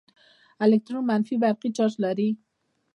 [0.63, 2.29] الکترون منفي برقي چارچ لري.